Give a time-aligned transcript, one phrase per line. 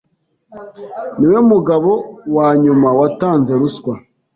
[1.17, 1.91] Niwe mugabo
[2.35, 3.93] wanyuma watanze ruswa.